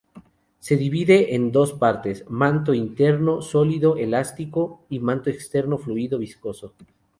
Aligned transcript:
Se 0.57 0.77
divide 0.77 1.35
en 1.35 1.51
dos 1.51 1.73
partes: 1.73 2.25
manto 2.27 2.73
interno, 2.73 3.43
sólido, 3.43 3.97
elástico; 3.97 4.81
y 4.89 4.97
manto 4.99 5.29
externo, 5.29 5.77
fluido, 5.77 6.17
viscoso. 6.17 6.73